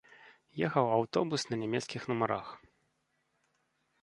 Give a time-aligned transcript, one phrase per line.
[0.67, 2.51] Ехаў аўтобус на нямецкіх нумарах.